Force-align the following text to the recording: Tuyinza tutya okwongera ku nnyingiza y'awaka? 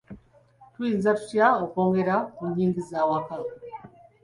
Tuyinza 0.73 1.09
tutya 1.19 1.47
okwongera 1.63 2.15
ku 2.35 2.41
nnyingiza 2.49 2.93
y'awaka? 2.99 3.35